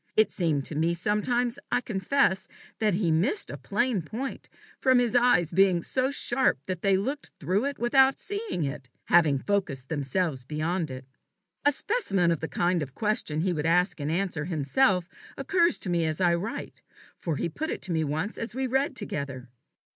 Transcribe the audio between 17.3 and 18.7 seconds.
he put it to me once as we